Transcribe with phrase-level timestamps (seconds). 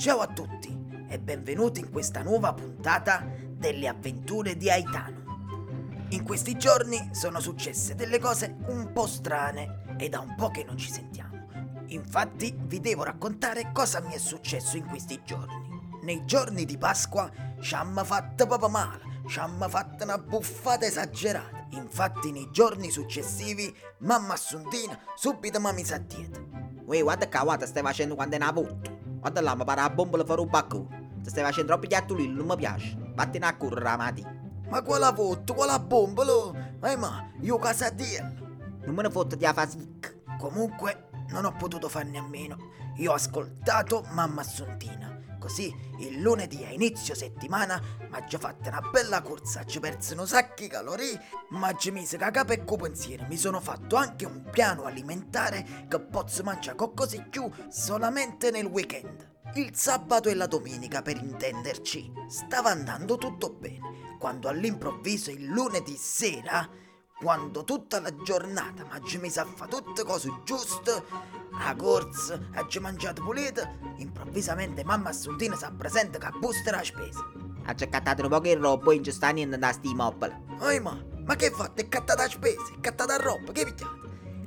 [0.00, 0.74] Ciao a tutti
[1.10, 3.22] e benvenuti in questa nuova puntata
[3.54, 6.06] delle avventure di Aitano.
[6.08, 10.64] In questi giorni sono successe delle cose un po' strane e da un po' che
[10.64, 11.48] non ci sentiamo.
[11.88, 15.68] Infatti vi devo raccontare cosa mi è successo in questi giorni.
[16.00, 17.30] Nei giorni di Pasqua
[17.60, 21.66] ci hanno fatto proprio male, ci hanno fatto una buffata esagerata.
[21.72, 26.40] Infatti nei giorni successivi mamma Assuntina subito mi ha messo a dieta.
[26.86, 28.89] Uè, guarda qua, guarda, stai facendo quando è una putto.
[29.20, 30.88] Guarda là, mi pare la bombola fuori un bacco.
[31.22, 32.96] Ti stai facendo troppi chiattolini, non mi piace.
[33.14, 34.34] Vattene a correre la mattina.
[34.68, 36.54] Ma quella foto, quella bomba, lo?
[36.82, 38.32] Eh ma, io casa dirla.
[38.84, 40.22] Non me ne fotte di afasic.
[40.38, 42.56] Comunque, non ho potuto farne a meno.
[42.96, 45.19] Io ho ascoltato mamma Assuntina.
[45.40, 50.14] Così il lunedì a inizio settimana mi ha già fatto una bella corsa, ci perso
[50.14, 51.18] un sacchi calorie,
[51.48, 53.24] ma ci mise capo e pensiero.
[53.26, 58.66] Mi sono fatto anche un piano alimentare che posso mangiare con così più solamente nel
[58.66, 59.28] weekend.
[59.54, 65.96] Il sabato e la domenica, per intenderci, stava andando tutto bene, quando all'improvviso il lunedì
[65.96, 66.68] sera,
[67.22, 71.04] quando tutta la giornata mi ha messo a fare tutte cose giuste,
[71.52, 73.60] a corsa, ha già mangiato pulito,
[73.96, 77.22] improvvisamente mamma Assuntina si presenta che busta la spesa.
[77.66, 80.34] Ha già cattato un po' di roba e non ci sta niente da sti mobili.
[80.62, 81.82] Ehi ma, ma che fatto?
[81.82, 83.98] È cattata la spesa, è cattata la roba, che picchiate?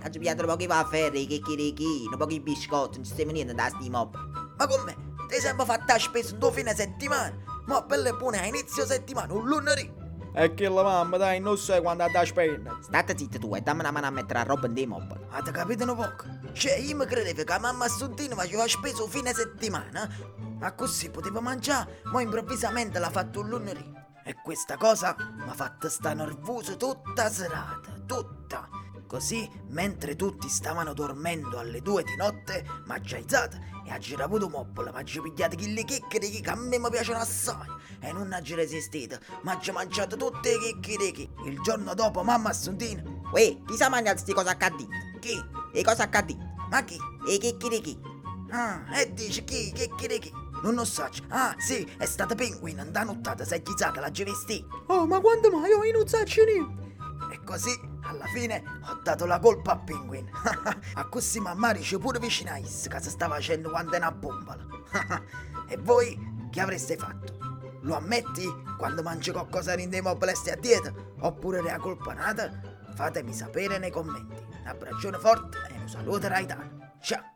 [0.01, 3.11] Ha già pigliato un po' di waffere, i chicchirichi, un po' di biscotti, non ci
[3.11, 4.23] stiamo niente da sti mobili.
[4.57, 4.95] Ma con me,
[5.27, 7.37] ti sei sempre fatta la spesa un fine settimana?
[7.67, 10.02] Ma belle buone a inizio settimana, un lunedì.
[10.35, 12.77] E che la mamma, dai, non sai quando ha da spendere.
[12.81, 15.19] State zitta tu e dammi una mano a mettere la roba in dei mobili.
[15.29, 16.25] Avete capito un poco?
[16.53, 20.09] Cioè, io mi credevo che mamma Assuntina faceva spesa un fine settimana,
[20.59, 23.91] ma così poteva mangiare, ma improvvisamente l'ha fatto un lunedì.
[24.25, 28.42] E questa cosa mi ha fatto stare nervoso tutta serata, tutta.
[29.13, 34.43] Così, mentre tutti stavano dormendo alle due di notte, mi ha alzato e ha girato
[34.43, 37.67] un mobile, mi ha pigliato quelle chicchirichi che a me mi piacciono assai.
[37.99, 41.29] E non ha già resistito, mi ha mangiato tutte le chicchirichi.
[41.45, 45.19] Il giorno dopo, mamma Assuntina, Uè, chi sa mangiare sti cose accadite?
[45.19, 45.39] chi?
[45.71, 46.55] E cosa accadite?
[46.71, 46.97] Ma chi?
[47.29, 47.99] E chicchirichi.
[48.49, 49.71] Ah, e dici chi?
[49.73, 50.33] Che chirichi?
[50.63, 51.07] Non lo so.
[51.27, 54.65] Ah, sì, è stata Penguin, andata nottata, chi sa che l'ha già vestita.
[54.87, 55.69] Oh, ma quando mai?
[55.69, 56.95] Io non saccio niente.
[57.31, 60.29] E così, alla fine, ho dato la colpa a Penguin.
[60.95, 64.11] a così mamma dice pure vicino a Is che si sta facendo quando è una
[64.11, 64.65] bombola.
[65.67, 67.37] e voi che avreste fatto?
[67.81, 68.47] Lo ammetti
[68.77, 69.89] quando mangi qualcosa in
[70.35, 70.93] stai a dieta?
[71.19, 72.51] Oppure la colpa nata?
[72.95, 74.41] Fatemi sapere nei commenti.
[74.61, 76.91] Un abbraccione forte e un saluto Raitano.
[77.01, 77.32] Ciao!